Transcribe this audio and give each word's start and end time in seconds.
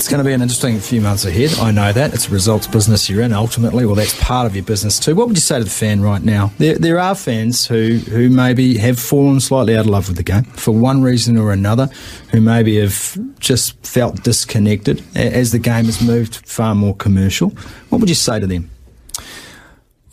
it's 0.00 0.08
going 0.08 0.16
to 0.16 0.24
be 0.24 0.32
an 0.32 0.40
interesting 0.40 0.80
few 0.80 1.02
months 1.02 1.26
ahead. 1.26 1.58
I 1.58 1.72
know 1.72 1.92
that. 1.92 2.14
It's 2.14 2.26
a 2.26 2.30
results 2.30 2.66
business 2.66 3.10
you're 3.10 3.20
in 3.20 3.34
ultimately. 3.34 3.84
Well, 3.84 3.94
that's 3.94 4.18
part 4.18 4.46
of 4.46 4.56
your 4.56 4.64
business 4.64 4.98
too. 4.98 5.14
What 5.14 5.28
would 5.28 5.36
you 5.36 5.42
say 5.42 5.58
to 5.58 5.64
the 5.64 5.68
fan 5.68 6.00
right 6.00 6.22
now? 6.22 6.52
There, 6.56 6.78
there 6.78 6.98
are 6.98 7.14
fans 7.14 7.66
who, 7.66 7.98
who 7.98 8.30
maybe 8.30 8.78
have 8.78 8.98
fallen 8.98 9.40
slightly 9.40 9.76
out 9.76 9.80
of 9.80 9.88
love 9.88 10.08
with 10.08 10.16
the 10.16 10.22
game 10.22 10.44
for 10.44 10.70
one 10.70 11.02
reason 11.02 11.36
or 11.36 11.52
another, 11.52 11.90
who 12.30 12.40
maybe 12.40 12.80
have 12.80 13.18
just 13.40 13.76
felt 13.86 14.24
disconnected 14.24 15.04
as 15.14 15.52
the 15.52 15.58
game 15.58 15.84
has 15.84 16.00
moved 16.00 16.36
far 16.48 16.74
more 16.74 16.96
commercial. 16.96 17.50
What 17.90 18.00
would 18.00 18.08
you 18.08 18.14
say 18.14 18.40
to 18.40 18.46
them? 18.46 18.70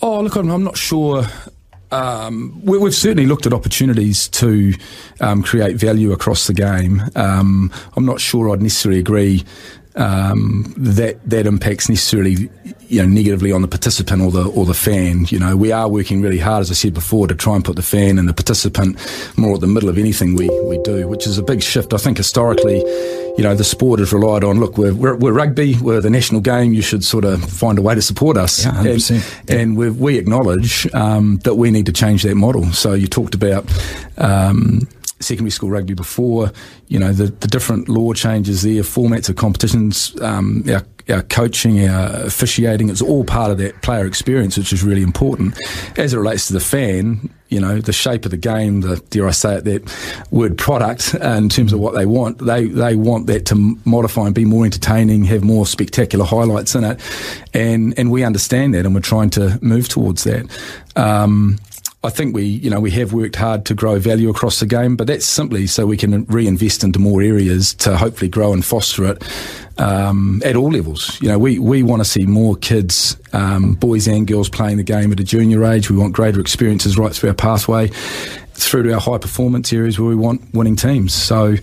Oh, 0.01 0.19
look, 0.19 0.35
I'm 0.35 0.65
not 0.65 0.75
sure 0.75 1.23
um, 1.91 2.61
we, 2.63 2.79
have 2.81 2.95
certainly 2.95 3.25
looked 3.25 3.45
at 3.45 3.53
opportunities 3.53 4.27
to 4.29 4.73
um, 5.21 5.43
create 5.43 5.77
value 5.77 6.11
across 6.11 6.47
the 6.47 6.53
game. 6.53 7.01
Um, 7.15 7.71
I'm 7.95 8.05
not 8.05 8.19
sure 8.19 8.49
I'd 8.49 8.61
necessarily 8.61 8.99
agree 8.99 9.45
um, 9.97 10.73
that 10.77 11.27
that 11.27 11.47
impacts 11.47 11.89
necessarily 11.89 12.49
you 12.87 13.01
know 13.01 13.07
negatively 13.07 13.51
on 13.51 13.61
the 13.61 13.67
participant 13.67 14.21
or 14.21 14.31
the 14.31 14.45
or 14.49 14.65
the 14.65 14.73
fan. 14.73 15.25
You 15.29 15.39
know, 15.39 15.57
we 15.57 15.71
are 15.71 15.89
working 15.89 16.21
really 16.21 16.37
hard, 16.37 16.61
as 16.61 16.71
I 16.71 16.75
said 16.75 16.93
before, 16.93 17.27
to 17.27 17.35
try 17.35 17.55
and 17.55 17.65
put 17.65 17.75
the 17.75 17.81
fan 17.81 18.19
and 18.19 18.29
the 18.29 18.33
participant 18.33 18.97
more 19.37 19.55
at 19.55 19.61
the 19.61 19.67
middle 19.67 19.89
of 19.89 19.97
anything 19.97 20.35
we, 20.35 20.49
we 20.61 20.77
do, 20.83 21.07
which 21.07 21.25
is 21.25 21.37
a 21.37 21.43
big 21.43 21.63
shift. 21.63 21.93
I 21.93 21.97
think 21.97 22.17
historically, 22.17 22.83
you 23.37 23.43
know, 23.43 23.55
the 23.55 23.63
sport 23.63 23.99
has 23.99 24.11
relied 24.11 24.43
on 24.43 24.59
look, 24.59 24.77
we're, 24.77 24.93
we're, 24.93 25.15
we're 25.15 25.31
rugby, 25.31 25.75
we're 25.79 26.01
the 26.01 26.09
national 26.09 26.41
game. 26.41 26.73
You 26.73 26.81
should 26.81 27.03
sort 27.03 27.23
of 27.23 27.43
find 27.43 27.77
a 27.77 27.81
way 27.81 27.95
to 27.95 28.01
support 28.01 28.35
us. 28.35 28.65
Yeah, 28.65 28.81
and, 28.81 29.25
and 29.47 29.77
we 29.77 29.91
we 29.91 30.17
acknowledge 30.17 30.91
um, 30.93 31.37
that 31.43 31.55
we 31.55 31.71
need 31.71 31.85
to 31.85 31.93
change 31.93 32.23
that 32.23 32.35
model. 32.35 32.65
So 32.73 32.93
you 32.93 33.07
talked 33.07 33.35
about. 33.35 33.65
Um, 34.17 34.87
secondary 35.19 35.51
school 35.51 35.69
rugby 35.69 35.93
before, 35.93 36.51
you 36.87 36.99
know, 36.99 37.11
the, 37.11 37.25
the 37.25 37.47
different 37.47 37.89
law 37.89 38.13
changes 38.13 38.61
there, 38.61 38.83
formats 38.83 39.29
of 39.29 39.35
competitions, 39.35 40.19
um, 40.21 40.63
our, 40.69 40.83
our 41.09 41.23
coaching, 41.23 41.87
our 41.87 42.25
officiating, 42.25 42.89
it's 42.89 43.01
all 43.01 43.23
part 43.23 43.51
of 43.51 43.57
that 43.57 43.81
player 43.81 44.05
experience, 44.05 44.57
which 44.57 44.73
is 44.73 44.83
really 44.83 45.01
important. 45.01 45.57
As 45.97 46.13
it 46.13 46.17
relates 46.17 46.47
to 46.47 46.53
the 46.53 46.59
fan, 46.59 47.29
you 47.49 47.59
know, 47.59 47.79
the 47.79 47.93
shape 47.93 48.25
of 48.25 48.31
the 48.31 48.37
game, 48.37 48.81
the, 48.81 48.97
dare 49.09 49.27
I 49.27 49.31
say 49.31 49.55
it, 49.55 49.63
that 49.63 50.27
word 50.31 50.57
product 50.57 51.15
uh, 51.15 51.29
in 51.29 51.49
terms 51.49 51.71
of 51.71 51.79
what 51.79 51.93
they 51.93 52.05
want, 52.05 52.39
they, 52.39 52.65
they 52.65 52.95
want 52.95 53.27
that 53.27 53.45
to 53.47 53.77
modify 53.85 54.25
and 54.25 54.35
be 54.35 54.45
more 54.45 54.65
entertaining, 54.65 55.23
have 55.25 55.43
more 55.43 55.65
spectacular 55.65 56.25
highlights 56.25 56.75
in 56.75 56.83
it. 56.83 56.99
And, 57.53 57.97
and 57.97 58.11
we 58.11 58.23
understand 58.23 58.73
that 58.73 58.85
and 58.85 58.93
we're 58.93 59.01
trying 59.01 59.29
to 59.31 59.57
move 59.61 59.87
towards 59.87 60.25
that. 60.25 60.45
Um, 60.95 61.57
I 62.03 62.09
think 62.09 62.35
we, 62.35 62.43
you 62.43 62.69
know, 62.69 62.79
we 62.79 62.91
have 62.91 63.11
worked 63.11 63.35
hard 63.35 63.65
to 63.65 63.73
grow 63.73 63.97
value 63.97 64.29
across 64.29 64.59
the 64.59 64.67
game, 64.67 64.95
but 64.95 65.07
that's 65.07 65.25
simply 65.25 65.65
so 65.65 65.87
we 65.87 65.97
can 65.97 66.25
reinvest 66.25 66.83
into 66.83 66.99
more 66.99 67.23
areas 67.23 67.73
to 67.75 67.97
hopefully 67.97 68.29
grow 68.29 68.53
and 68.53 68.63
foster 68.63 69.05
it 69.05 69.23
um, 69.79 70.41
at 70.45 70.55
all 70.55 70.69
levels. 70.69 71.19
You 71.21 71.29
know, 71.29 71.39
we, 71.39 71.57
we 71.57 71.81
want 71.81 72.01
to 72.01 72.05
see 72.05 72.27
more 72.27 72.55
kids, 72.55 73.17
um, 73.33 73.73
boys 73.73 74.07
and 74.07 74.27
girls, 74.27 74.47
playing 74.47 74.77
the 74.77 74.83
game 74.83 75.11
at 75.11 75.19
a 75.19 75.23
junior 75.23 75.65
age. 75.65 75.89
We 75.89 75.97
want 75.97 76.13
greater 76.13 76.39
experiences 76.39 76.99
right 76.99 77.13
through 77.13 77.29
our 77.29 77.35
pathway, 77.35 77.87
through 78.53 78.83
to 78.83 78.93
our 78.93 79.01
high 79.01 79.17
performance 79.17 79.73
areas 79.73 79.99
where 79.99 80.07
we 80.07 80.15
want 80.15 80.41
winning 80.53 80.75
teams. 80.75 81.15
So 81.15 81.55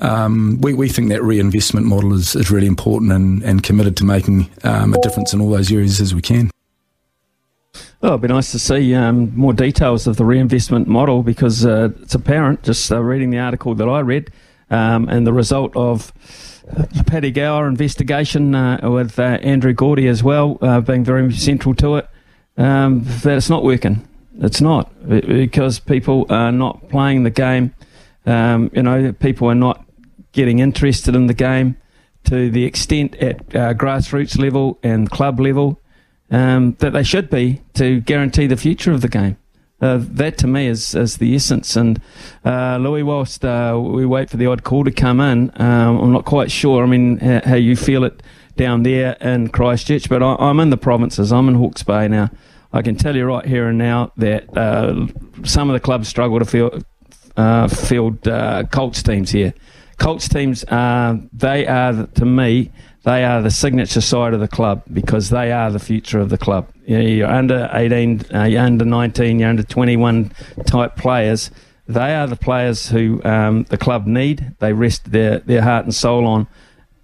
um, 0.00 0.58
we, 0.60 0.74
we 0.74 0.88
think 0.88 1.10
that 1.10 1.22
reinvestment 1.22 1.86
model 1.86 2.12
is, 2.12 2.34
is 2.34 2.50
really 2.50 2.66
important 2.66 3.12
and, 3.12 3.42
and 3.44 3.62
committed 3.62 3.96
to 3.98 4.04
making 4.04 4.50
um, 4.64 4.94
a 4.94 5.00
difference 5.00 5.32
in 5.32 5.40
all 5.40 5.50
those 5.50 5.70
areas 5.70 6.00
as 6.00 6.12
we 6.12 6.22
can. 6.22 6.50
Oh, 8.06 8.10
it'd 8.10 8.20
be 8.20 8.28
nice 8.28 8.52
to 8.52 8.60
see 8.60 8.94
um, 8.94 9.36
more 9.36 9.52
details 9.52 10.06
of 10.06 10.16
the 10.16 10.24
reinvestment 10.24 10.86
model 10.86 11.24
because 11.24 11.66
uh, 11.66 11.88
it's 12.02 12.14
apparent, 12.14 12.62
just 12.62 12.92
uh, 12.92 13.02
reading 13.02 13.30
the 13.30 13.40
article 13.40 13.74
that 13.74 13.88
I 13.88 13.98
read, 13.98 14.30
um, 14.70 15.08
and 15.08 15.26
the 15.26 15.32
result 15.32 15.74
of 15.74 16.12
the 16.62 17.02
Paddy 17.04 17.32
Gower 17.32 17.66
investigation 17.66 18.54
uh, 18.54 18.78
with 18.88 19.18
uh, 19.18 19.40
Andrew 19.42 19.72
Gourdie 19.72 20.06
as 20.06 20.22
well, 20.22 20.56
uh, 20.62 20.80
being 20.80 21.02
very 21.02 21.32
central 21.32 21.74
to 21.74 21.96
it, 21.96 22.08
um, 22.56 23.02
that 23.24 23.38
it's 23.38 23.50
not 23.50 23.64
working. 23.64 24.06
It's 24.38 24.60
not 24.60 24.88
because 25.08 25.80
people 25.80 26.26
are 26.30 26.52
not 26.52 26.88
playing 26.88 27.24
the 27.24 27.30
game. 27.30 27.74
Um, 28.24 28.70
you 28.72 28.84
know, 28.84 29.14
people 29.14 29.50
are 29.50 29.56
not 29.56 29.84
getting 30.30 30.60
interested 30.60 31.16
in 31.16 31.26
the 31.26 31.34
game 31.34 31.76
to 32.26 32.52
the 32.52 32.66
extent 32.66 33.16
at 33.16 33.40
uh, 33.52 33.74
grassroots 33.74 34.38
level 34.38 34.78
and 34.84 35.10
club 35.10 35.40
level 35.40 35.80
um, 36.30 36.76
that 36.78 36.92
they 36.92 37.02
should 37.02 37.30
be 37.30 37.62
to 37.74 38.00
guarantee 38.00 38.46
the 38.46 38.56
future 38.56 38.92
of 38.92 39.00
the 39.00 39.08
game. 39.08 39.36
Uh, 39.78 39.98
that 40.00 40.38
to 40.38 40.46
me 40.46 40.66
is, 40.66 40.94
is 40.94 41.18
the 41.18 41.34
essence. 41.34 41.76
And 41.76 42.00
uh, 42.44 42.78
Louis, 42.78 43.02
whilst 43.02 43.44
uh, 43.44 43.78
we 43.82 44.06
wait 44.06 44.30
for 44.30 44.38
the 44.38 44.46
odd 44.46 44.64
call 44.64 44.84
to 44.84 44.90
come 44.90 45.20
in, 45.20 45.50
um, 45.56 45.98
I'm 45.98 46.12
not 46.12 46.24
quite 46.24 46.50
sure. 46.50 46.82
I 46.82 46.86
mean, 46.86 47.18
how, 47.18 47.42
how, 47.44 47.54
you 47.56 47.76
feel 47.76 48.02
it 48.04 48.22
down 48.56 48.84
there 48.84 49.12
in 49.20 49.48
Christchurch, 49.48 50.08
but 50.08 50.22
I, 50.22 50.36
am 50.48 50.60
in 50.60 50.70
the 50.70 50.78
provinces. 50.78 51.30
I'm 51.30 51.48
in 51.48 51.56
Hawke's 51.56 51.82
Bay 51.82 52.08
now. 52.08 52.30
I 52.72 52.80
can 52.80 52.96
tell 52.96 53.14
you 53.14 53.26
right 53.26 53.44
here 53.44 53.68
and 53.68 53.76
now 53.76 54.12
that 54.16 54.56
uh, 54.56 55.06
some 55.44 55.68
of 55.68 55.74
the 55.74 55.80
clubs 55.80 56.08
struggle 56.08 56.38
to 56.38 56.44
field, 56.46 56.84
uh, 57.36 57.68
field 57.68 58.26
uh, 58.26 58.64
Colts 58.70 59.02
teams 59.02 59.30
here. 59.30 59.52
Colts 59.98 60.28
teams, 60.28 60.62
they 60.62 61.66
are 61.66 62.06
to 62.06 62.24
me 62.24 62.70
they 63.06 63.24
are 63.24 63.40
the 63.40 63.52
signature 63.52 64.00
side 64.00 64.34
of 64.34 64.40
the 64.40 64.48
club 64.48 64.82
because 64.92 65.30
they 65.30 65.52
are 65.52 65.70
the 65.70 65.78
future 65.78 66.18
of 66.18 66.28
the 66.28 66.36
club. 66.36 66.68
You're 66.86 67.30
under 67.30 67.70
18, 67.72 68.24
uh, 68.34 68.42
you're 68.42 68.62
under 68.62 68.84
19, 68.84 69.38
you're 69.38 69.48
under 69.48 69.62
21 69.62 70.32
type 70.66 70.96
players. 70.96 71.52
They 71.86 72.16
are 72.16 72.26
the 72.26 72.34
players 72.34 72.88
who 72.88 73.22
um, 73.22 73.62
the 73.68 73.78
club 73.78 74.08
need. 74.08 74.56
They 74.58 74.72
rest 74.72 75.12
their, 75.12 75.38
their 75.38 75.62
heart 75.62 75.84
and 75.84 75.94
soul 75.94 76.26
on. 76.26 76.48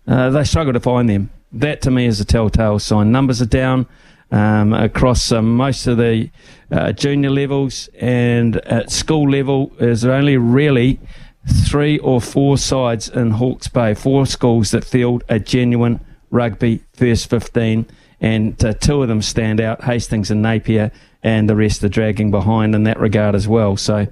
Uh, 0.04 0.30
they 0.30 0.42
struggle 0.42 0.72
to 0.72 0.80
find 0.80 1.08
them. 1.08 1.30
That 1.52 1.80
to 1.82 1.92
me 1.92 2.06
is 2.06 2.18
a 2.18 2.24
telltale 2.24 2.80
sign. 2.80 3.12
Numbers 3.12 3.40
are 3.40 3.46
down 3.46 3.86
um, 4.32 4.72
across 4.72 5.30
um, 5.30 5.54
most 5.54 5.86
of 5.86 5.98
the 5.98 6.30
uh, 6.72 6.90
junior 6.90 7.30
levels 7.30 7.88
and 8.00 8.56
at 8.66 8.90
school 8.90 9.30
level. 9.30 9.70
There's 9.78 10.04
only 10.04 10.36
really 10.36 10.98
three 11.46 11.98
or 11.98 12.20
four 12.20 12.56
sides 12.58 13.08
in 13.08 13.32
Hawke's 13.32 13.68
Bay, 13.68 13.94
four 13.94 14.26
schools 14.26 14.70
that 14.70 14.84
field 14.84 15.24
a 15.28 15.38
genuine 15.38 16.00
rugby 16.30 16.82
first 16.92 17.28
15, 17.28 17.86
and 18.20 18.64
uh, 18.64 18.72
two 18.74 19.02
of 19.02 19.08
them 19.08 19.22
stand 19.22 19.60
out 19.60 19.84
Hastings 19.84 20.30
and 20.30 20.42
Napier, 20.42 20.92
and 21.22 21.48
the 21.48 21.56
rest 21.56 21.82
are 21.84 21.88
dragging 21.88 22.30
behind 22.30 22.74
in 22.74 22.84
that 22.84 22.98
regard 22.98 23.34
as 23.34 23.46
well. 23.46 23.76
So, 23.76 24.06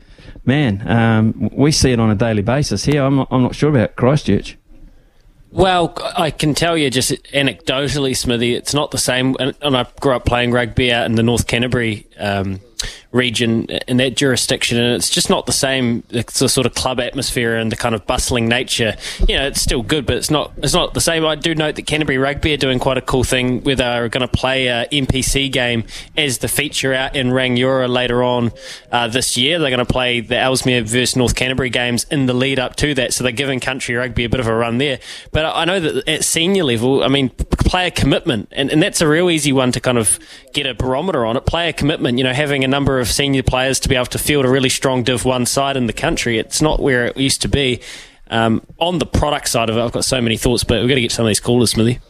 man, 0.44 0.86
um, 0.88 1.50
we 1.52 1.72
see 1.72 1.92
it 1.92 2.00
on 2.00 2.10
a 2.10 2.14
daily 2.14 2.42
basis 2.42 2.84
here. 2.84 3.02
I'm 3.02 3.16
not, 3.16 3.28
I'm 3.30 3.42
not 3.42 3.54
sure 3.54 3.70
about 3.70 3.96
Christchurch. 3.96 4.56
Well, 5.52 5.94
I 6.16 6.30
can 6.30 6.54
tell 6.54 6.76
you 6.76 6.90
just 6.90 7.10
anecdotally, 7.32 8.16
Smithy, 8.16 8.54
it's 8.54 8.72
not 8.72 8.92
the 8.92 8.98
same. 8.98 9.36
And, 9.40 9.76
I 9.76 9.84
grew 10.00 10.14
up 10.14 10.24
playing 10.24 10.52
rugby 10.52 10.92
out 10.92 11.06
in 11.06 11.16
the 11.16 11.24
North 11.24 11.48
Canterbury 11.48 12.06
um, 12.18 12.60
region 13.12 13.64
in 13.88 13.96
that 13.98 14.16
jurisdiction, 14.16 14.78
and 14.78 14.94
it's 14.94 15.10
just 15.10 15.30
not 15.30 15.46
the 15.46 15.52
same. 15.52 16.02
It's 16.10 16.38
the 16.38 16.48
sort 16.48 16.66
of 16.66 16.74
club 16.74 17.00
atmosphere 17.00 17.56
and 17.56 17.70
the 17.70 17.76
kind 17.76 17.94
of 17.94 18.06
bustling 18.06 18.48
nature. 18.48 18.96
You 19.28 19.36
know, 19.36 19.46
it's 19.46 19.60
still 19.60 19.82
good, 19.82 20.06
but 20.06 20.16
it's 20.16 20.30
not. 20.30 20.52
It's 20.58 20.74
not 20.74 20.94
the 20.94 21.00
same. 21.00 21.24
I 21.26 21.34
do 21.34 21.54
note 21.54 21.76
that 21.76 21.86
Canterbury 21.86 22.18
Rugby 22.18 22.54
are 22.54 22.58
doing 22.58 22.78
quite 22.78 22.98
a 22.98 23.02
cool 23.02 23.24
thing 23.24 23.62
where 23.62 23.76
they're 23.76 24.08
going 24.08 24.26
to 24.26 24.28
play 24.28 24.68
a 24.68 24.86
NPC 24.86 25.50
game 25.50 25.84
as 26.16 26.38
the 26.38 26.48
feature 26.48 26.94
out 26.94 27.16
in 27.16 27.28
Rangiora 27.28 27.88
later 27.88 28.22
on 28.22 28.52
uh, 28.92 29.08
this 29.08 29.36
year. 29.36 29.58
They're 29.58 29.70
going 29.70 29.84
to 29.84 29.92
play 29.92 30.20
the 30.20 30.36
Ellesmere 30.36 30.82
versus 30.82 31.16
North 31.16 31.34
Canterbury 31.34 31.70
games 31.70 32.04
in 32.10 32.26
the 32.26 32.34
lead 32.34 32.58
up 32.58 32.76
to 32.76 32.94
that, 32.94 33.12
so 33.12 33.24
they're 33.24 33.32
giving 33.32 33.60
country 33.60 33.94
rugby 33.94 34.24
a 34.24 34.28
bit 34.28 34.40
of 34.40 34.46
a 34.46 34.54
run 34.54 34.78
there. 34.78 35.00
But 35.32 35.44
I 35.44 35.64
know 35.64 35.80
that 35.80 36.08
at 36.08 36.24
senior 36.24 36.64
level, 36.64 37.02
I 37.02 37.08
mean, 37.08 37.30
player 37.70 37.90
commitment, 37.92 38.48
and, 38.50 38.68
and 38.68 38.82
that's 38.82 39.00
a 39.00 39.06
real 39.06 39.30
easy 39.30 39.52
one 39.52 39.70
to 39.70 39.80
kind 39.80 39.96
of 39.96 40.18
get 40.52 40.66
a 40.66 40.74
barometer 40.74 41.24
on 41.24 41.36
it. 41.36 41.46
Player 41.46 41.72
commitment, 41.72 42.18
you 42.18 42.24
know, 42.24 42.32
having 42.32 42.64
a 42.64 42.68
number 42.68 42.98
of 42.98 43.06
senior 43.06 43.44
players 43.44 43.78
to 43.78 43.88
be 43.88 43.94
able 43.94 44.06
to 44.06 44.18
field 44.18 44.44
a 44.44 44.48
really 44.48 44.68
strong 44.68 45.04
Div 45.04 45.24
1 45.24 45.46
side 45.46 45.76
in 45.76 45.86
the 45.86 45.92
country. 45.92 46.36
It's 46.36 46.60
not 46.60 46.80
where 46.80 47.06
it 47.06 47.16
used 47.16 47.42
to 47.42 47.48
be. 47.48 47.80
Um, 48.28 48.66
on 48.78 48.98
the 48.98 49.06
product 49.06 49.48
side 49.48 49.70
of 49.70 49.76
it, 49.76 49.80
I've 49.80 49.92
got 49.92 50.04
so 50.04 50.20
many 50.20 50.36
thoughts, 50.36 50.64
but 50.64 50.80
we've 50.80 50.88
got 50.88 50.96
to 50.96 51.00
get 51.00 51.12
some 51.12 51.24
of 51.24 51.28
these 51.28 51.38
callers, 51.38 51.70
Smithy. 51.70 52.00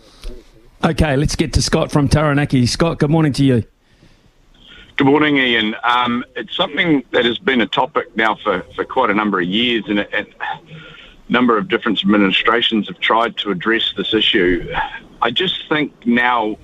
Okay, 0.82 1.14
let's 1.17 1.37
get 1.37 1.52
to 1.52 1.61
Scott 1.61 1.93
from 1.93 2.08
Taranaki. 2.08 2.64
Scott, 2.64 2.99
good 2.99 3.11
morning 3.11 3.34
to 3.34 3.44
you. 3.44 3.62
Good 4.96 5.06
morning, 5.06 5.37
Ian. 5.37 5.76
Um, 5.82 6.25
it's 6.37 6.56
something 6.56 7.05
that 7.11 7.26
has 7.26 7.37
been 7.37 7.61
a 7.61 7.67
topic 7.67 8.17
now 8.17 8.34
for, 8.37 8.62
for 8.75 8.87
quite 8.87 9.11
a 9.11 9.14
number 9.14 9.38
of 9.38 9.46
years, 9.46 9.84
and 9.88 9.99
a, 9.99 10.20
a 10.20 10.26
number 11.31 11.56
of 11.56 11.69
different 11.69 12.03
administrations 12.03 12.88
have 12.88 12.99
tried 12.99 13.37
to 13.38 13.50
address 13.50 13.93
this 13.97 14.12
issue. 14.12 14.73
I 15.23 15.31
just 15.31 15.69
think 15.69 16.06
now, 16.06 16.59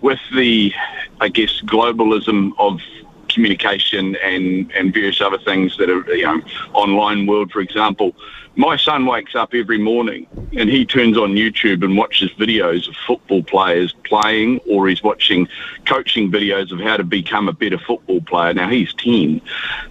with 0.00 0.20
the, 0.34 0.72
I 1.20 1.28
guess, 1.28 1.60
globalism 1.62 2.52
of 2.58 2.80
communication 3.28 4.16
and, 4.16 4.70
and 4.72 4.92
various 4.92 5.20
other 5.20 5.38
things 5.38 5.76
that 5.78 5.88
are, 5.88 6.04
you 6.14 6.24
know, 6.24 6.40
online 6.72 7.26
world, 7.26 7.50
for 7.50 7.60
example. 7.60 8.14
My 8.56 8.76
son 8.76 9.06
wakes 9.06 9.36
up 9.36 9.54
every 9.54 9.78
morning 9.78 10.26
and 10.52 10.68
he 10.68 10.84
turns 10.84 11.16
on 11.16 11.34
YouTube 11.34 11.84
and 11.84 11.96
watches 11.96 12.30
videos 12.32 12.88
of 12.88 12.96
football 13.06 13.44
players 13.44 13.94
playing, 14.04 14.58
or 14.68 14.88
he's 14.88 15.02
watching 15.02 15.48
coaching 15.86 16.30
videos 16.30 16.72
of 16.72 16.80
how 16.80 16.96
to 16.96 17.04
become 17.04 17.48
a 17.48 17.52
better 17.52 17.78
football 17.78 18.20
player. 18.22 18.52
Now, 18.52 18.68
he's 18.68 18.92
10. 18.94 19.40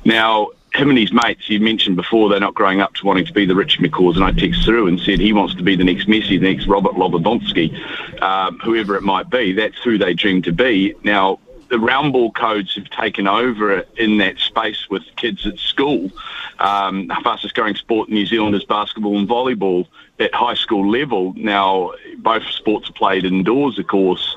Now, 0.03 0.49
him 0.73 0.89
and 0.89 0.97
his 0.97 1.11
mates, 1.11 1.49
you 1.49 1.59
mentioned 1.59 1.95
before, 1.95 2.29
they're 2.29 2.39
not 2.39 2.53
growing 2.53 2.81
up 2.81 2.93
to 2.95 3.05
wanting 3.05 3.25
to 3.25 3.33
be 3.33 3.45
the 3.45 3.55
Richie 3.55 3.79
McCaws, 3.79 4.15
and 4.15 4.23
I 4.23 4.31
text 4.31 4.63
through 4.63 4.87
and 4.87 4.99
said 4.99 5.19
he 5.19 5.33
wants 5.33 5.55
to 5.55 5.63
be 5.63 5.75
the 5.75 5.83
next 5.83 6.07
Messi, 6.07 6.39
the 6.39 6.53
next 6.53 6.67
Robert 6.67 6.93
Lewandowski, 6.93 8.21
um, 8.21 8.59
whoever 8.59 8.95
it 8.95 9.01
might 9.01 9.29
be. 9.29 9.53
That's 9.53 9.77
who 9.83 9.97
they 9.97 10.13
dream 10.13 10.41
to 10.43 10.51
be. 10.51 10.93
Now, 11.03 11.39
the 11.69 11.79
round 11.79 12.13
ball 12.13 12.31
codes 12.31 12.75
have 12.75 12.89
taken 12.89 13.27
over 13.27 13.85
in 13.97 14.17
that 14.17 14.39
space 14.39 14.89
with 14.89 15.03
kids 15.15 15.45
at 15.45 15.57
school. 15.57 16.11
Um, 16.59 17.07
the 17.07 17.15
fastest 17.23 17.55
growing 17.55 17.75
sport 17.75 18.09
in 18.09 18.15
New 18.15 18.25
Zealand 18.25 18.55
is 18.55 18.65
basketball 18.65 19.17
and 19.17 19.27
volleyball 19.27 19.87
at 20.19 20.33
high 20.33 20.55
school 20.55 20.89
level. 20.89 21.33
Now, 21.35 21.93
both 22.17 22.43
sports 22.47 22.89
are 22.89 22.93
played 22.93 23.23
indoors, 23.23 23.79
of 23.79 23.87
course, 23.87 24.35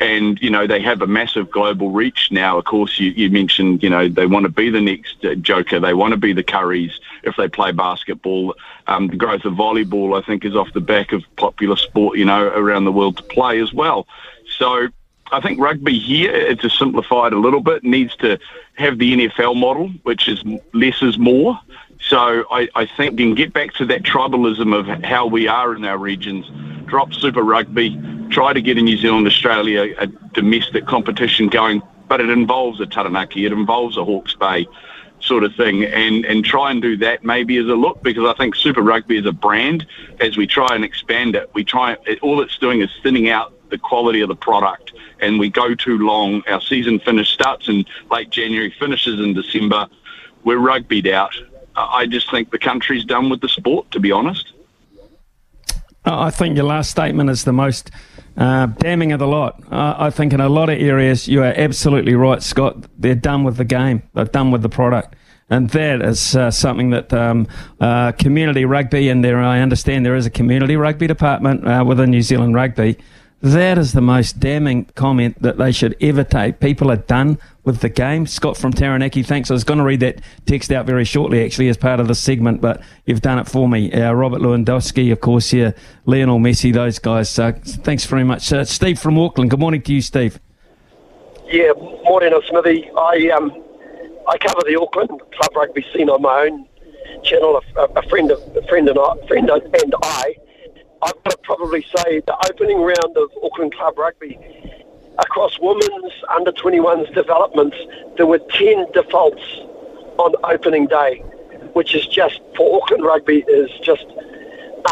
and 0.00 0.38
you 0.40 0.50
know 0.50 0.66
they 0.66 0.80
have 0.82 1.00
a 1.00 1.06
massive 1.06 1.50
global 1.50 1.90
reach 1.90 2.28
now. 2.30 2.58
Of 2.58 2.64
course, 2.64 2.98
you, 2.98 3.12
you 3.12 3.30
mentioned 3.30 3.82
you 3.82 3.88
know 3.88 4.08
they 4.08 4.26
want 4.26 4.44
to 4.44 4.50
be 4.50 4.68
the 4.68 4.80
next 4.80 5.24
uh, 5.24 5.34
Joker, 5.36 5.80
they 5.80 5.94
want 5.94 6.12
to 6.12 6.18
be 6.18 6.32
the 6.32 6.44
Currys 6.44 6.92
if 7.22 7.36
they 7.36 7.48
play 7.48 7.72
basketball. 7.72 8.54
Um, 8.86 9.06
the 9.06 9.16
growth 9.16 9.44
of 9.44 9.54
volleyball, 9.54 10.20
I 10.20 10.26
think, 10.26 10.44
is 10.44 10.56
off 10.56 10.72
the 10.74 10.80
back 10.80 11.12
of 11.12 11.22
popular 11.36 11.76
sport, 11.76 12.18
you 12.18 12.24
know, 12.24 12.48
around 12.48 12.84
the 12.84 12.92
world 12.92 13.16
to 13.18 13.22
play 13.22 13.60
as 13.60 13.72
well. 13.72 14.06
So 14.58 14.88
I 15.30 15.40
think 15.40 15.58
rugby 15.60 15.98
here, 15.98 16.34
it's 16.34 16.78
simplified 16.78 17.32
a 17.32 17.38
little 17.38 17.62
bit, 17.62 17.84
needs 17.84 18.14
to 18.16 18.38
have 18.74 18.98
the 18.98 19.14
NFL 19.14 19.56
model, 19.56 19.88
which 20.02 20.28
is 20.28 20.42
less 20.74 21.02
is 21.02 21.18
more. 21.18 21.58
So 22.00 22.44
I, 22.50 22.68
I 22.74 22.86
think 22.86 23.12
we 23.12 23.24
can 23.24 23.34
get 23.34 23.52
back 23.52 23.72
to 23.74 23.86
that 23.86 24.02
tribalism 24.02 24.76
of 24.76 25.04
how 25.04 25.26
we 25.26 25.48
are 25.48 25.74
in 25.74 25.84
our 25.84 25.96
regions, 25.96 26.50
drop 26.86 27.14
Super 27.14 27.42
Rugby, 27.42 27.98
try 28.30 28.52
to 28.52 28.60
get 28.60 28.76
in 28.76 28.84
New 28.84 28.98
Zealand, 28.98 29.26
Australia, 29.26 29.94
a 29.98 30.06
domestic 30.06 30.86
competition 30.86 31.48
going, 31.48 31.80
but 32.08 32.20
it 32.20 32.28
involves 32.28 32.80
a 32.80 32.86
Taranaki, 32.86 33.46
it 33.46 33.52
involves 33.52 33.96
a 33.96 34.04
Hawke's 34.04 34.34
Bay 34.34 34.66
sort 35.20 35.44
of 35.44 35.54
thing, 35.54 35.84
and, 35.84 36.24
and 36.26 36.44
try 36.44 36.72
and 36.72 36.82
do 36.82 36.96
that 36.96 37.22
maybe 37.22 37.56
as 37.56 37.66
a 37.66 37.74
look, 37.74 38.02
because 38.02 38.28
I 38.28 38.36
think 38.36 38.56
Super 38.56 38.82
Rugby 38.82 39.18
is 39.18 39.26
a 39.26 39.32
brand. 39.32 39.86
As 40.20 40.36
we 40.36 40.46
try 40.46 40.74
and 40.74 40.84
expand 40.84 41.36
it, 41.36 41.48
we 41.54 41.62
try, 41.62 41.94
all 42.20 42.40
it's 42.42 42.58
doing 42.58 42.82
is 42.82 42.90
thinning 43.02 43.30
out 43.30 43.54
the 43.70 43.78
quality 43.78 44.20
of 44.20 44.28
the 44.28 44.36
product, 44.36 44.91
and 45.22 45.38
we 45.38 45.48
go 45.48 45.74
too 45.74 45.96
long. 45.98 46.42
Our 46.48 46.60
season 46.60 46.98
finish 46.98 47.30
starts 47.30 47.68
in 47.68 47.86
late 48.10 48.28
January, 48.28 48.74
finishes 48.78 49.20
in 49.20 49.32
December. 49.32 49.88
We're 50.44 50.58
rugbyed 50.58 51.10
out. 51.10 51.34
I 51.74 52.06
just 52.06 52.30
think 52.30 52.50
the 52.50 52.58
country's 52.58 53.04
done 53.04 53.30
with 53.30 53.40
the 53.40 53.48
sport, 53.48 53.90
to 53.92 54.00
be 54.00 54.12
honest. 54.12 54.52
I 56.04 56.30
think 56.30 56.56
your 56.56 56.66
last 56.66 56.90
statement 56.90 57.30
is 57.30 57.44
the 57.44 57.52
most 57.52 57.90
uh, 58.36 58.66
damning 58.66 59.12
of 59.12 59.20
the 59.20 59.26
lot. 59.26 59.62
Uh, 59.70 59.94
I 59.96 60.10
think 60.10 60.32
in 60.32 60.40
a 60.40 60.48
lot 60.48 60.68
of 60.68 60.80
areas 60.80 61.28
you 61.28 61.42
are 61.42 61.54
absolutely 61.56 62.14
right, 62.14 62.42
Scott. 62.42 62.86
They're 62.98 63.14
done 63.14 63.44
with 63.44 63.56
the 63.56 63.64
game. 63.64 64.02
They're 64.12 64.24
done 64.24 64.50
with 64.50 64.62
the 64.62 64.68
product. 64.68 65.14
And 65.48 65.70
that 65.70 66.02
is 66.02 66.34
uh, 66.34 66.50
something 66.50 66.90
that 66.90 67.12
um, 67.12 67.46
uh, 67.78 68.12
community 68.12 68.64
rugby, 68.64 69.10
and 69.10 69.24
there 69.24 69.40
I 69.40 69.60
understand 69.60 70.04
there 70.04 70.16
is 70.16 70.26
a 70.26 70.30
community 70.30 70.76
rugby 70.76 71.06
department 71.06 71.68
uh, 71.68 71.84
within 71.86 72.10
New 72.10 72.22
Zealand 72.22 72.54
Rugby, 72.54 72.96
that 73.42 73.76
is 73.76 73.92
the 73.92 74.00
most 74.00 74.38
damning 74.38 74.84
comment 74.94 75.42
that 75.42 75.58
they 75.58 75.72
should 75.72 75.96
ever 76.00 76.22
take. 76.22 76.60
People 76.60 76.90
are 76.92 76.96
done 76.96 77.38
with 77.64 77.80
the 77.80 77.88
game. 77.88 78.24
Scott 78.26 78.56
from 78.56 78.72
Taranaki, 78.72 79.24
thanks. 79.24 79.50
I 79.50 79.54
was 79.54 79.64
going 79.64 79.78
to 79.78 79.84
read 79.84 80.00
that 80.00 80.20
text 80.46 80.70
out 80.70 80.86
very 80.86 81.04
shortly, 81.04 81.44
actually, 81.44 81.68
as 81.68 81.76
part 81.76 81.98
of 81.98 82.06
the 82.06 82.14
segment, 82.14 82.60
but 82.60 82.80
you've 83.04 83.20
done 83.20 83.40
it 83.40 83.48
for 83.48 83.68
me. 83.68 83.92
Uh, 83.92 84.12
Robert 84.12 84.40
Lewandowski, 84.40 85.10
of 85.10 85.20
course, 85.20 85.50
here, 85.50 85.74
Lionel 86.06 86.38
Messi, 86.38 86.72
those 86.72 87.00
guys. 87.00 87.36
Uh, 87.36 87.52
thanks 87.64 88.04
very 88.06 88.24
much. 88.24 88.52
Uh, 88.52 88.64
Steve 88.64 88.98
from 88.98 89.18
Auckland. 89.18 89.50
Good 89.50 89.60
morning 89.60 89.82
to 89.82 89.92
you, 89.92 90.02
Steve. 90.02 90.38
Yeah, 91.50 91.72
morning, 92.04 92.32
Smithy. 92.48 92.88
I 92.96 93.30
um, 93.36 93.52
I 94.28 94.38
cover 94.38 94.62
the 94.64 94.78
Auckland 94.80 95.10
club 95.10 95.56
rugby 95.56 95.84
scene 95.92 96.08
on 96.08 96.22
my 96.22 96.46
own 96.46 96.66
channel. 97.24 97.60
A, 97.76 97.82
a 97.82 98.08
friend, 98.08 98.30
of, 98.30 98.40
a 98.56 98.66
friend 98.68 98.88
and 98.88 98.98
I, 98.98 99.26
friend 99.26 99.50
and 99.50 99.94
I 100.02 100.36
I've 101.02 101.22
got 101.24 101.30
to 101.30 101.38
probably 101.42 101.82
say 101.82 102.20
the 102.20 102.36
opening 102.50 102.80
round 102.80 103.16
of 103.16 103.30
Auckland 103.42 103.74
Club 103.74 103.98
Rugby 103.98 104.38
across 105.18 105.58
women's 105.60 106.12
under 106.30 106.52
21s 106.52 107.12
developments, 107.14 107.76
there 108.16 108.26
were 108.26 108.38
10 108.38 108.92
defaults 108.92 109.42
on 110.18 110.34
opening 110.44 110.86
day, 110.86 111.18
which 111.74 111.94
is 111.94 112.06
just 112.06 112.40
for 112.56 112.82
Auckland 112.82 113.04
Rugby 113.04 113.44
is 113.48 113.70
just 113.82 114.06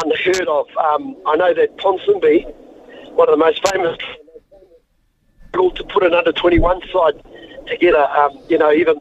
unheard 0.05 0.49
of. 0.49 0.67
Um, 0.77 1.17
I 1.27 1.37
know 1.37 1.55
that 1.55 1.77
Ponsonby, 1.79 2.53
one 3.15 3.29
of 3.29 3.39
the 3.39 3.45
most 3.45 3.67
famous, 3.69 3.97
to 5.53 5.85
put 5.85 6.03
an 6.05 6.15
under 6.15 6.33
21 6.33 6.81
side 6.93 7.23
together. 7.67 8.07
Um, 8.17 8.39
you 8.49 8.57
know, 8.57 8.73
even 8.73 9.01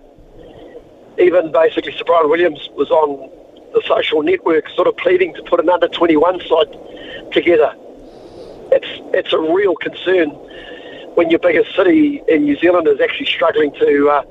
even 1.18 1.52
basically 1.52 1.94
Sir 1.94 2.04
Bryan 2.06 2.30
Williams 2.30 2.70
was 2.74 2.90
on 2.92 3.30
the 3.74 3.82
social 3.88 4.22
network, 4.24 4.68
sort 4.70 4.88
of 4.88 4.98
pleading 4.98 5.34
to 5.36 5.44
put 5.44 5.60
an 5.60 5.70
under 5.70 5.88
21 5.88 6.40
side 6.42 6.76
together. 7.31 7.74
It's 8.72 8.88
it's 9.14 9.34
a 9.34 9.40
real 9.40 9.76
concern 9.76 10.30
when 11.16 11.30
your 11.30 11.40
biggest 11.40 11.76
city 11.76 12.22
in 12.28 12.44
New 12.44 12.58
Zealand 12.58 12.88
is 12.88 13.00
actually 13.02 13.26
struggling 13.26 13.72
to 13.74 14.10
uh, 14.10 14.24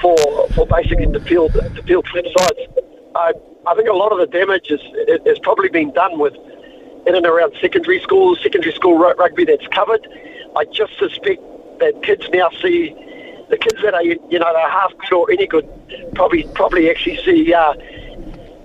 for 0.00 0.16
for 0.54 0.66
basically 0.66 1.06
to 1.06 1.20
field 1.20 1.52
to 1.52 1.82
field 1.82 2.06
flip 2.08 2.26
sides. 2.38 2.60
I 3.14 3.32
I 3.66 3.74
think 3.74 3.88
a 3.88 3.92
lot 3.92 4.12
of 4.12 4.18
the 4.18 4.26
damage 4.26 4.70
is 4.70 4.80
has 5.26 5.38
probably 5.40 5.68
been 5.68 5.92
done 5.92 6.18
with 6.18 6.34
in 7.06 7.14
and 7.14 7.26
around 7.26 7.54
secondary 7.60 8.00
schools, 8.00 8.40
secondary 8.42 8.72
school 8.72 8.98
rugby 8.98 9.44
that's 9.44 9.66
covered. 9.68 10.06
I 10.56 10.64
just 10.64 10.98
suspect 10.98 11.42
that 11.78 12.02
kids 12.02 12.28
now 12.32 12.50
see 12.62 12.94
the 13.48 13.56
kids 13.56 13.80
that 13.82 13.94
are 13.94 14.02
you 14.02 14.38
know 14.38 14.52
they're 14.52 14.70
half 14.70 14.92
good 14.98 15.12
or 15.12 15.30
any 15.30 15.46
good 15.46 15.68
probably 16.14 16.44
probably 16.54 16.90
actually 16.90 17.16
see 17.24 17.52
uh, 17.52 17.74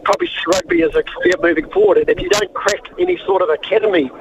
probably 0.03 0.29
rugby 0.53 0.83
as 0.83 0.95
a 0.95 1.03
career 1.03 1.33
moving 1.41 1.69
forward. 1.71 1.97
And 1.97 2.09
if 2.09 2.19
you 2.19 2.29
don't 2.29 2.53
crack 2.53 2.81
any 2.99 3.17
sort 3.25 3.41
of 3.41 3.49
academy 3.49 4.11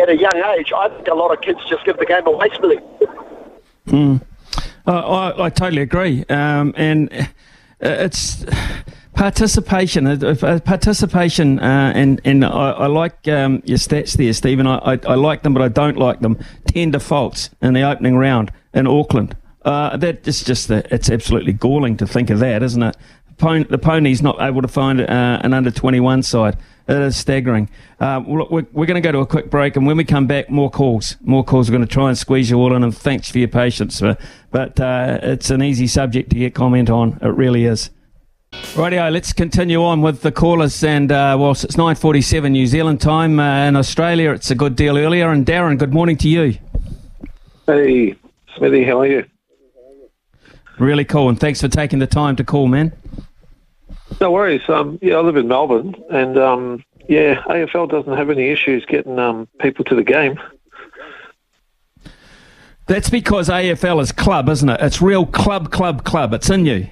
at 0.00 0.08
a 0.08 0.16
young 0.16 0.36
age, 0.56 0.72
I 0.76 0.88
think 0.88 1.08
a 1.08 1.14
lot 1.14 1.32
of 1.32 1.40
kids 1.40 1.58
just 1.68 1.84
give 1.84 1.96
the 1.98 2.06
game 2.06 2.26
away, 2.26 2.48
Smithy. 2.56 2.80
Mm. 3.86 4.22
Uh, 4.86 4.92
I, 4.92 5.44
I, 5.44 5.50
totally 5.50 5.82
agree. 5.82 6.24
Um, 6.28 6.74
and 6.76 7.10
uh, 7.12 7.26
it's 7.80 8.44
participation. 9.14 10.06
Uh, 10.06 10.36
uh, 10.42 10.60
participation, 10.60 11.58
uh, 11.58 11.92
and 11.94 12.20
and 12.24 12.44
I, 12.44 12.70
I 12.70 12.86
like 12.86 13.26
um, 13.28 13.62
your 13.64 13.78
stats 13.78 14.12
there, 14.16 14.32
Stephen. 14.32 14.66
I, 14.66 14.76
I, 14.78 15.00
I, 15.06 15.14
like 15.14 15.42
them, 15.42 15.54
but 15.54 15.62
I 15.62 15.68
don't 15.68 15.96
like 15.96 16.20
them. 16.20 16.38
Ten 16.66 16.90
defaults 16.90 17.50
in 17.62 17.74
the 17.74 17.82
opening 17.82 18.16
round 18.16 18.52
in 18.74 18.86
Auckland. 18.86 19.36
That 19.64 20.26
is 20.28 20.44
just 20.44 20.70
it's 20.70 21.10
absolutely 21.10 21.54
galling 21.54 21.96
to 21.98 22.06
think 22.06 22.28
of 22.28 22.40
that, 22.40 22.62
isn't 22.62 22.82
it? 22.82 22.96
Pony, 23.38 23.64
the 23.64 23.78
pony's 23.78 24.22
not 24.22 24.40
able 24.40 24.62
to 24.62 24.68
find 24.68 25.00
uh, 25.00 25.40
an 25.42 25.52
under 25.52 25.70
21 25.70 26.22
side. 26.22 26.56
It 26.86 26.96
is 26.96 27.16
staggering. 27.16 27.70
Uh, 27.98 28.22
we're, 28.26 28.66
we're 28.72 28.86
going 28.86 28.96
to 28.96 29.00
go 29.00 29.12
to 29.12 29.20
a 29.20 29.26
quick 29.26 29.50
break, 29.50 29.76
and 29.76 29.86
when 29.86 29.96
we 29.96 30.04
come 30.04 30.26
back, 30.26 30.50
more 30.50 30.70
calls. 30.70 31.16
More 31.22 31.42
calls. 31.42 31.70
We're 31.70 31.76
going 31.76 31.88
to 31.88 31.92
try 31.92 32.08
and 32.08 32.18
squeeze 32.18 32.50
you 32.50 32.58
all 32.58 32.74
in, 32.74 32.82
and 32.82 32.94
thanks 32.94 33.30
for 33.30 33.38
your 33.38 33.48
patience. 33.48 34.00
But, 34.00 34.20
but 34.50 34.78
uh, 34.78 35.18
it's 35.22 35.50
an 35.50 35.62
easy 35.62 35.86
subject 35.86 36.30
to 36.30 36.36
get 36.36 36.54
comment 36.54 36.90
on. 36.90 37.18
It 37.22 37.28
really 37.28 37.64
is. 37.64 37.90
Rightio, 38.52 39.10
let's 39.10 39.32
continue 39.32 39.82
on 39.82 40.02
with 40.02 40.20
the 40.20 40.30
callers. 40.30 40.84
And 40.84 41.10
uh, 41.10 41.36
whilst 41.38 41.64
it's 41.64 41.76
9.47 41.76 42.50
New 42.50 42.66
Zealand 42.66 43.00
time, 43.00 43.40
uh, 43.40 43.66
in 43.66 43.76
Australia 43.76 44.32
it's 44.32 44.50
a 44.50 44.54
good 44.54 44.76
deal 44.76 44.96
earlier. 44.98 45.30
And 45.30 45.44
Darren, 45.46 45.78
good 45.78 45.92
morning 45.92 46.16
to 46.18 46.28
you. 46.28 46.58
Hey, 47.66 48.14
Smithy, 48.56 48.84
how 48.84 49.00
are 49.00 49.06
you? 49.06 49.24
Really 50.78 51.04
cool, 51.04 51.28
and 51.28 51.38
thanks 51.38 51.60
for 51.60 51.68
taking 51.68 52.00
the 52.00 52.06
time 52.06 52.36
to 52.36 52.44
call, 52.44 52.66
man. 52.66 52.92
No 54.20 54.30
worries. 54.30 54.62
Um, 54.68 54.98
yeah, 55.02 55.16
I 55.16 55.20
live 55.20 55.36
in 55.36 55.48
Melbourne, 55.48 55.94
and 56.10 56.38
um, 56.38 56.84
yeah, 57.08 57.42
AFL 57.42 57.90
doesn't 57.90 58.16
have 58.16 58.30
any 58.30 58.48
issues 58.50 58.84
getting 58.86 59.18
um, 59.18 59.48
people 59.60 59.84
to 59.86 59.94
the 59.94 60.04
game. 60.04 60.38
That's 62.86 63.08
because 63.08 63.48
AFL 63.48 64.02
is 64.02 64.12
club, 64.12 64.48
isn't 64.48 64.68
it? 64.68 64.80
It's 64.80 65.00
real 65.00 65.24
club, 65.24 65.70
club, 65.70 66.04
club. 66.04 66.34
It's 66.34 66.50
in 66.50 66.66
you. 66.66 66.86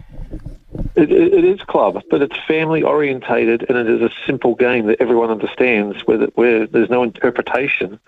It, 0.94 1.12
it, 1.12 1.34
it 1.34 1.44
is 1.44 1.60
club, 1.62 2.02
but 2.10 2.22
it's 2.22 2.36
family 2.46 2.82
orientated, 2.82 3.66
and 3.68 3.76
it 3.76 3.88
is 3.88 4.00
a 4.00 4.10
simple 4.26 4.54
game 4.54 4.86
that 4.86 5.00
everyone 5.00 5.30
understands. 5.30 6.06
Where, 6.06 6.18
where 6.34 6.66
there's 6.66 6.88
no 6.88 7.02
interpretation, 7.02 8.00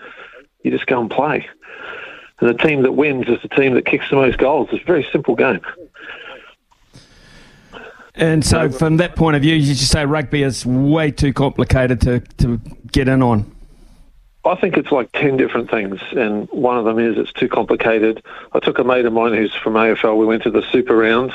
you 0.62 0.70
just 0.70 0.86
go 0.86 1.00
and 1.00 1.10
play. 1.10 1.46
And 2.40 2.48
the 2.48 2.54
team 2.54 2.82
that 2.82 2.92
wins 2.92 3.28
is 3.28 3.40
the 3.42 3.48
team 3.48 3.74
that 3.74 3.84
kicks 3.84 4.08
the 4.08 4.16
most 4.16 4.38
goals. 4.38 4.68
It's 4.72 4.82
a 4.82 4.86
very 4.86 5.06
simple 5.12 5.36
game. 5.36 5.60
And 8.16 8.44
so, 8.44 8.70
from 8.70 8.98
that 8.98 9.16
point 9.16 9.34
of 9.34 9.42
view, 9.42 9.54
you 9.54 9.74
just 9.74 9.90
say 9.90 10.06
rugby 10.06 10.42
is 10.42 10.64
way 10.64 11.10
too 11.10 11.32
complicated 11.32 12.00
to, 12.02 12.20
to 12.38 12.58
get 12.92 13.08
in 13.08 13.22
on. 13.22 13.50
I 14.44 14.54
think 14.56 14.76
it's 14.76 14.92
like 14.92 15.10
10 15.12 15.36
different 15.36 15.70
things, 15.70 15.98
and 16.12 16.48
one 16.50 16.76
of 16.76 16.84
them 16.84 16.98
is 16.98 17.16
it's 17.16 17.32
too 17.32 17.48
complicated. 17.48 18.22
I 18.52 18.60
took 18.60 18.78
a 18.78 18.84
mate 18.84 19.06
of 19.06 19.12
mine 19.12 19.32
who's 19.32 19.54
from 19.54 19.72
AFL, 19.72 20.18
we 20.18 20.26
went 20.26 20.42
to 20.42 20.50
the 20.50 20.62
super 20.70 20.94
round, 20.94 21.32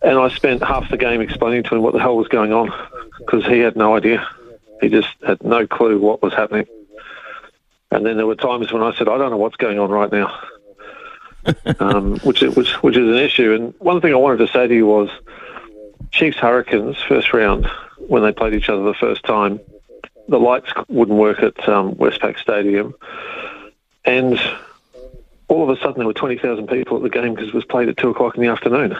and 0.00 0.18
I 0.18 0.28
spent 0.28 0.62
half 0.62 0.88
the 0.90 0.96
game 0.96 1.20
explaining 1.20 1.64
to 1.64 1.74
him 1.74 1.82
what 1.82 1.92
the 1.92 1.98
hell 1.98 2.16
was 2.16 2.28
going 2.28 2.52
on 2.52 2.72
because 3.18 3.44
he 3.46 3.58
had 3.58 3.76
no 3.76 3.96
idea. 3.96 4.26
He 4.80 4.88
just 4.88 5.08
had 5.26 5.42
no 5.42 5.66
clue 5.66 5.98
what 5.98 6.22
was 6.22 6.32
happening. 6.32 6.66
And 7.90 8.06
then 8.06 8.16
there 8.16 8.26
were 8.26 8.36
times 8.36 8.72
when 8.72 8.82
I 8.82 8.94
said, 8.94 9.08
I 9.08 9.18
don't 9.18 9.30
know 9.30 9.36
what's 9.36 9.56
going 9.56 9.78
on 9.78 9.90
right 9.90 10.12
now, 10.12 10.40
um, 11.80 12.18
which, 12.20 12.42
which, 12.42 12.72
which 12.82 12.96
is 12.96 13.08
an 13.08 13.18
issue. 13.18 13.54
And 13.54 13.74
one 13.78 14.00
thing 14.00 14.12
I 14.12 14.16
wanted 14.16 14.46
to 14.46 14.52
say 14.52 14.68
to 14.68 14.74
you 14.74 14.86
was, 14.86 15.10
Chiefs 16.14 16.38
Hurricanes 16.38 16.96
first 17.08 17.32
round 17.32 17.66
when 17.98 18.22
they 18.22 18.30
played 18.30 18.54
each 18.54 18.68
other 18.68 18.84
the 18.84 18.94
first 18.94 19.24
time. 19.24 19.58
The 20.28 20.38
lights 20.38 20.72
wouldn't 20.88 21.18
work 21.18 21.42
at 21.42 21.68
um, 21.68 21.96
Westpac 21.96 22.38
Stadium, 22.38 22.94
and 24.04 24.40
all 25.48 25.68
of 25.68 25.76
a 25.76 25.80
sudden 25.80 25.98
there 25.98 26.06
were 26.06 26.14
twenty 26.14 26.38
thousand 26.38 26.68
people 26.68 26.96
at 26.96 27.02
the 27.02 27.10
game 27.10 27.34
because 27.34 27.48
it 27.48 27.54
was 27.54 27.64
played 27.64 27.88
at 27.88 27.96
two 27.96 28.10
o'clock 28.10 28.36
in 28.36 28.42
the 28.42 28.48
afternoon. 28.48 28.96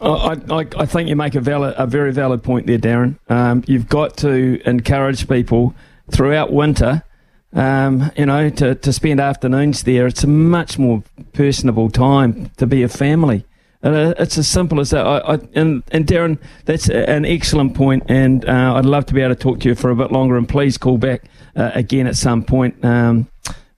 I, 0.00 0.36
I, 0.50 0.66
I, 0.76 0.86
think 0.86 1.08
you 1.08 1.16
make 1.16 1.34
a 1.34 1.40
valid, 1.40 1.74
a 1.78 1.86
very 1.86 2.12
valid 2.12 2.42
point 2.42 2.66
there, 2.66 2.78
Darren. 2.78 3.18
Um, 3.28 3.62
you've 3.66 3.88
got 3.88 4.16
to 4.18 4.60
encourage 4.66 5.28
people 5.28 5.74
throughout 6.10 6.52
winter, 6.52 7.04
um, 7.52 8.10
you 8.16 8.26
know, 8.26 8.50
to, 8.50 8.74
to 8.74 8.92
spend 8.92 9.20
afternoons 9.20 9.84
there. 9.84 10.06
It's 10.06 10.24
a 10.24 10.26
much 10.26 10.78
more 10.78 11.02
personable 11.32 11.90
time 11.90 12.50
to 12.56 12.66
be 12.66 12.82
a 12.82 12.88
family. 12.88 13.46
Uh, 13.84 14.14
it's 14.18 14.38
as 14.38 14.48
simple 14.48 14.80
as 14.80 14.90
that. 14.90 15.06
I, 15.06 15.18
I, 15.18 15.38
and, 15.54 15.82
and 15.92 16.06
Darren, 16.06 16.38
that's 16.64 16.88
an 16.88 17.26
excellent 17.26 17.74
point. 17.74 17.84
point, 17.84 18.10
and 18.10 18.48
uh, 18.48 18.74
I'd 18.76 18.86
love 18.86 19.04
to 19.06 19.14
be 19.14 19.20
able 19.20 19.34
to 19.34 19.40
talk 19.40 19.60
to 19.60 19.68
you 19.68 19.74
for 19.74 19.90
a 19.90 19.96
bit 19.96 20.10
longer. 20.10 20.36
And 20.36 20.48
please 20.48 20.78
call 20.78 20.96
back 20.96 21.24
uh, 21.54 21.70
again 21.74 22.06
at 22.06 22.16
some 22.16 22.42
point. 22.42 22.82
Um, 22.82 23.28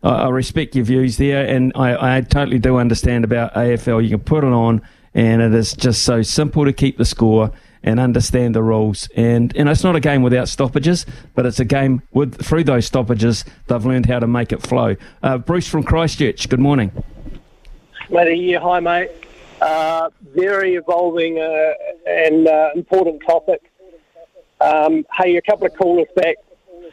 I, 0.02 0.10
I, 0.10 0.28
respect 0.28 0.76
your 0.76 0.84
views 0.84 1.16
there, 1.16 1.44
and 1.44 1.72
I, 1.74 2.18
I 2.18 2.20
totally 2.20 2.60
do 2.60 2.76
understand 2.76 3.24
about 3.24 3.52
AFL. 3.54 4.02
You 4.04 4.10
can 4.10 4.20
put 4.20 4.44
it 4.44 4.52
on, 4.52 4.80
and 5.12 5.42
it 5.42 5.52
is 5.54 5.72
just 5.72 6.04
so 6.04 6.22
simple 6.22 6.64
to 6.64 6.72
keep 6.72 6.98
the 6.98 7.04
score 7.04 7.50
and 7.82 7.98
understand 7.98 8.54
the 8.54 8.62
rules. 8.62 9.08
And 9.16 9.52
you 9.56 9.64
know, 9.64 9.72
it's 9.72 9.82
not 9.82 9.96
a 9.96 10.00
game 10.00 10.22
without 10.22 10.48
stoppages, 10.48 11.04
but 11.34 11.46
it's 11.46 11.58
a 11.58 11.64
game 11.64 12.02
with 12.12 12.40
through 12.40 12.64
those 12.64 12.86
stoppages 12.86 13.44
they've 13.66 13.84
learned 13.84 14.06
how 14.06 14.20
to 14.20 14.28
make 14.28 14.52
it 14.52 14.62
flow. 14.62 14.94
Uh, 15.22 15.38
Bruce 15.38 15.68
from 15.68 15.82
Christchurch. 15.82 16.48
Good 16.48 16.60
morning. 16.60 16.92
Mate, 18.08 18.36
yeah, 18.36 18.60
hi 18.60 18.78
mate. 18.78 19.10
Very 20.34 20.74
evolving 20.74 21.38
uh, 21.38 21.72
and 22.06 22.46
uh, 22.46 22.70
important 22.74 23.22
topic. 23.26 23.70
Um, 24.60 25.04
hey, 25.16 25.36
a 25.36 25.42
couple 25.42 25.66
of 25.66 25.74
callers 25.76 26.08
back 26.14 26.36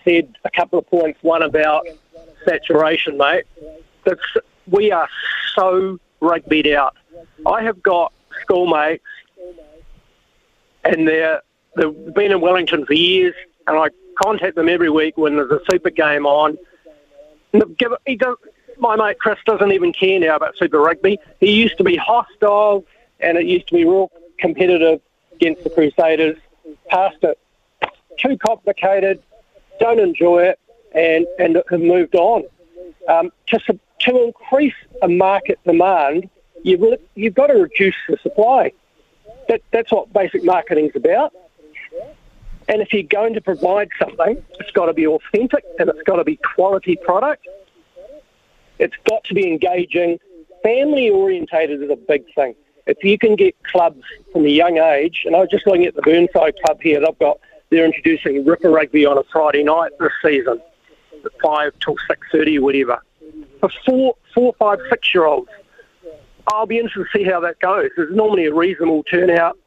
said 0.04 0.36
a 0.44 0.50
couple 0.50 0.80
of 0.80 0.88
points. 0.90 1.20
One 1.22 1.44
about 1.44 1.86
saturation, 2.46 3.18
mate. 3.18 3.46
It's, 4.06 4.22
we 4.68 4.92
are 4.92 5.08
so 5.56 6.00
rugbyed 6.22 6.74
out. 6.74 6.96
I 7.46 7.64
have 7.64 7.82
got 7.82 8.12
schoolmates, 8.42 9.04
and 10.84 11.08
they're 11.08 11.42
they've 11.76 12.14
been 12.14 12.32
in 12.32 12.42
Wellington 12.42 12.86
for 12.86 12.94
years, 12.94 13.36
and 13.68 13.78
I 13.78 13.90
contact 14.22 14.56
them 14.56 14.70
every 14.70 14.90
week 14.90 15.18
when 15.18 15.36
there's 15.36 15.52
a 15.52 15.62
super 15.70 15.90
game 15.90 16.26
on. 16.26 16.58
My 18.84 18.98
mate 18.98 19.18
Chris 19.18 19.40
doesn't 19.46 19.72
even 19.72 19.94
care 19.94 20.20
now 20.20 20.36
about 20.36 20.58
Super 20.58 20.80
Rugby. 20.80 21.18
He 21.40 21.54
used 21.54 21.78
to 21.78 21.86
be 21.86 21.96
hostile 21.96 22.84
and 23.22 23.38
it 23.38 23.46
used 23.46 23.68
to 23.70 23.76
be 23.76 23.86
real 23.86 24.12
competitive 24.38 25.00
against 25.34 25.64
the 25.64 25.70
Crusaders. 25.70 26.38
Past 26.90 27.16
it, 27.24 27.40
too 28.20 28.38
complicated, 28.38 29.24
don't 29.80 30.00
enjoy 30.00 30.44
it, 30.44 30.60
and 30.94 31.26
and 31.40 31.64
have 31.72 31.80
moved 31.80 32.14
on. 32.16 32.44
Um, 33.08 33.32
to 33.48 33.60
to 34.00 34.24
increase 34.26 34.76
a 35.02 35.08
market 35.08 35.60
demand, 35.66 36.30
you've 36.64 37.00
you've 37.16 37.34
got 37.34 37.48
to 37.48 37.54
reduce 37.54 37.96
the 38.10 38.18
supply. 38.18 38.74
That 39.48 39.62
that's 39.72 39.94
what 39.94 40.12
basic 40.12 40.44
marketing 40.44 40.90
is 40.90 40.96
about. 40.96 41.34
And 42.68 42.82
if 42.82 42.92
you're 42.94 43.04
going 43.04 43.34
to 43.34 43.42
provide 43.42 43.90
something, 43.98 44.44
it's 44.60 44.72
got 44.72 44.86
to 44.88 44.94
be 44.94 45.08
authentic 45.08 45.64
and 45.80 45.90
it's 45.90 46.02
got 46.04 46.18
to 46.18 46.24
be 46.26 46.38
quality 46.38 46.98
product 46.98 47.48
it's 48.80 48.96
got 49.08 49.24
to 49.26 49.34
be 49.34 49.48
engaging. 49.48 50.20
Family 50.64 51.10
orientated 51.10 51.82
is 51.82 51.90
a 51.90 51.96
big 51.96 52.24
thing. 52.34 52.56
If 52.86 53.04
you 53.04 53.18
can 53.18 53.36
get 53.36 53.56
clubs 53.64 54.04
from 54.32 54.46
a 54.46 54.50
young 54.50 54.78
age, 54.78 55.24
and 55.26 55.36
I 55.36 55.40
was 55.40 55.50
just 55.50 55.66
looking 55.66 55.86
at 55.86 55.96
the 55.96 56.02
Burnside 56.02 56.56
club 56.66 56.82
here, 56.82 57.00
they've 57.00 57.20
got 57.20 57.40
they're 57.70 57.86
introducing 57.86 58.46
Ripper 58.46 58.70
Rugby 58.70 59.06
on 59.06 59.18
a 59.18 59.24
Friday 59.32 59.64
night 59.64 59.92
this 60.00 60.12
season, 60.24 60.62
at 61.26 61.32
five 61.42 61.74
till 61.80 61.96
six 62.08 62.28
thirty, 62.32 62.60
whatever, 62.60 63.02
for 63.60 63.70
four, 63.86 64.16
four, 64.34 64.54
five, 64.60 64.80
six 64.90 65.14
year 65.14 65.26
olds. 65.26 65.50
I'll 66.48 66.66
be 66.66 66.78
interested 66.78 67.08
to 67.12 67.18
see 67.18 67.24
how 67.24 67.40
that 67.40 67.60
goes. 67.60 67.90
There's 67.96 68.14
normally 68.14 68.46
a 68.46 68.54
reasonable 68.54 69.04
turnout. 69.04 69.58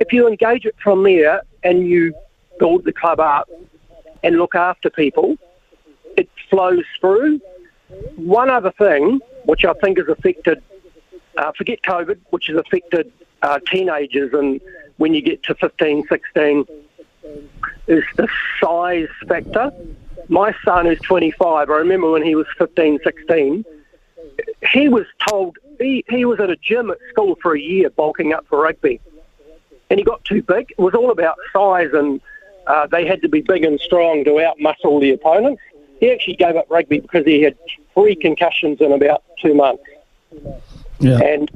If 0.00 0.12
you 0.12 0.26
engage 0.28 0.66
it 0.66 0.74
from 0.82 1.04
there 1.04 1.42
and 1.62 1.86
you 1.86 2.14
build 2.58 2.84
the 2.84 2.92
club 2.92 3.20
up 3.20 3.48
and 4.24 4.36
look 4.36 4.54
after 4.54 4.90
people, 4.90 5.36
it 6.16 6.28
flows 6.50 6.84
through 7.00 7.40
one 8.16 8.50
other 8.50 8.72
thing, 8.72 9.20
which 9.44 9.64
I 9.64 9.72
think 9.74 9.98
has 9.98 10.08
affected, 10.08 10.62
uh, 11.36 11.52
forget 11.56 11.82
COVID, 11.82 12.18
which 12.30 12.46
has 12.48 12.56
affected 12.56 13.12
uh, 13.42 13.58
teenagers 13.66 14.32
and 14.32 14.60
when 14.96 15.14
you 15.14 15.22
get 15.22 15.42
to 15.44 15.54
15, 15.54 16.06
16, 16.08 16.64
is 17.86 18.04
the 18.16 18.28
size 18.60 19.08
factor. 19.28 19.70
My 20.28 20.54
son 20.64 20.86
is 20.86 20.98
25. 21.00 21.70
I 21.70 21.72
remember 21.74 22.10
when 22.10 22.22
he 22.22 22.34
was 22.34 22.46
15, 22.58 23.00
16, 23.04 23.64
he 24.72 24.88
was 24.88 25.06
told, 25.28 25.58
he, 25.78 26.04
he 26.08 26.24
was 26.24 26.40
at 26.40 26.50
a 26.50 26.56
gym 26.56 26.90
at 26.90 26.98
school 27.10 27.36
for 27.42 27.54
a 27.54 27.60
year 27.60 27.90
bulking 27.90 28.32
up 28.32 28.46
for 28.48 28.62
rugby. 28.62 29.00
And 29.90 29.98
he 29.98 30.04
got 30.04 30.24
too 30.24 30.42
big. 30.42 30.70
It 30.70 30.78
was 30.78 30.94
all 30.94 31.10
about 31.10 31.36
size 31.52 31.90
and 31.92 32.20
uh, 32.66 32.86
they 32.88 33.06
had 33.06 33.22
to 33.22 33.28
be 33.28 33.42
big 33.42 33.64
and 33.64 33.78
strong 33.78 34.24
to 34.24 34.30
outmuscle 34.30 35.00
the 35.00 35.12
opponents. 35.12 35.62
He 36.00 36.10
actually 36.12 36.36
gave 36.36 36.56
up 36.56 36.66
rugby 36.70 37.00
because 37.00 37.24
he 37.24 37.42
had 37.42 37.56
three 37.94 38.16
concussions 38.16 38.80
in 38.80 38.92
about 38.92 39.22
two 39.40 39.54
months. 39.54 39.82
Yeah. 40.98 41.18
And 41.18 41.50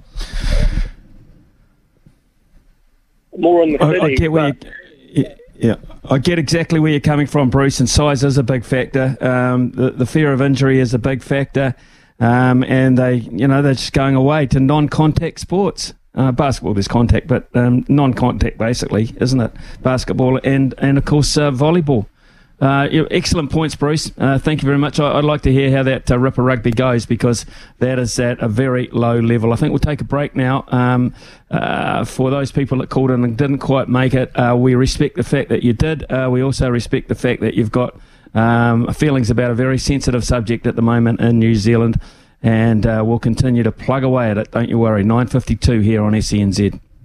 more 3.36 3.62
in 3.62 3.72
the 3.72 3.78
city. 3.78 4.00
I, 4.00 4.04
I 4.04 4.14
get 4.14 4.32
where 4.32 4.56
you, 5.08 5.24
yeah, 5.56 5.76
I 6.08 6.18
get 6.18 6.38
exactly 6.38 6.80
where 6.80 6.90
you're 6.90 7.00
coming 7.00 7.26
from, 7.26 7.50
Bruce. 7.50 7.80
And 7.80 7.88
size 7.88 8.24
is 8.24 8.38
a 8.38 8.42
big 8.42 8.64
factor. 8.64 9.16
Um, 9.20 9.72
the, 9.72 9.90
the 9.90 10.06
fear 10.06 10.32
of 10.32 10.40
injury 10.40 10.80
is 10.80 10.94
a 10.94 10.98
big 10.98 11.22
factor. 11.22 11.74
Um, 12.18 12.64
and 12.64 12.98
they, 12.98 13.16
you 13.16 13.48
know, 13.48 13.62
they're 13.62 13.74
just 13.74 13.92
going 13.92 14.14
away 14.14 14.46
to 14.46 14.60
non-contact 14.60 15.40
sports. 15.40 15.94
Uh, 16.14 16.32
basketball, 16.32 16.74
there's 16.74 16.88
contact, 16.88 17.28
but 17.28 17.48
um, 17.54 17.84
non-contact 17.88 18.58
basically, 18.58 19.14
isn't 19.20 19.40
it? 19.40 19.52
Basketball 19.82 20.40
and 20.42 20.74
and 20.78 20.98
of 20.98 21.04
course 21.04 21.36
uh, 21.36 21.52
volleyball. 21.52 22.06
Uh, 22.60 22.86
excellent 23.10 23.50
points, 23.50 23.74
Bruce. 23.74 24.12
Uh, 24.18 24.38
thank 24.38 24.60
you 24.62 24.66
very 24.66 24.76
much. 24.76 25.00
I, 25.00 25.14
would 25.14 25.24
like 25.24 25.40
to 25.42 25.52
hear 25.52 25.74
how 25.74 25.82
that 25.84 26.10
uh, 26.10 26.18
Ripper 26.18 26.42
Rugby 26.42 26.72
goes 26.72 27.06
because 27.06 27.46
that 27.78 27.98
is 27.98 28.18
at 28.20 28.38
a 28.40 28.48
very 28.48 28.88
low 28.92 29.18
level. 29.18 29.54
I 29.54 29.56
think 29.56 29.70
we'll 29.70 29.78
take 29.78 30.02
a 30.02 30.04
break 30.04 30.36
now. 30.36 30.64
Um, 30.68 31.14
uh, 31.50 32.04
for 32.04 32.30
those 32.30 32.52
people 32.52 32.78
that 32.78 32.90
called 32.90 33.10
in 33.10 33.24
and 33.24 33.36
didn't 33.36 33.60
quite 33.60 33.88
make 33.88 34.12
it, 34.12 34.30
uh, 34.38 34.54
we 34.58 34.74
respect 34.74 35.16
the 35.16 35.22
fact 35.22 35.48
that 35.48 35.62
you 35.62 35.72
did. 35.72 36.10
Uh, 36.12 36.28
we 36.30 36.42
also 36.42 36.68
respect 36.68 37.08
the 37.08 37.14
fact 37.14 37.40
that 37.40 37.54
you've 37.54 37.72
got 37.72 37.98
um, 38.34 38.92
feelings 38.92 39.30
about 39.30 39.50
a 39.50 39.54
very 39.54 39.78
sensitive 39.78 40.22
subject 40.22 40.66
at 40.66 40.76
the 40.76 40.82
moment 40.82 41.20
in 41.20 41.38
New 41.38 41.54
Zealand, 41.54 41.98
and 42.42 42.84
we'll 42.84 43.18
continue 43.18 43.62
to 43.62 43.72
plug 43.72 44.04
away 44.04 44.30
at 44.30 44.36
it. 44.36 44.50
Don't 44.50 44.68
you 44.68 44.78
worry. 44.78 45.02
9:52 45.02 45.82
here 45.82 46.02
on 46.02 46.12
SENZ. 46.12 46.78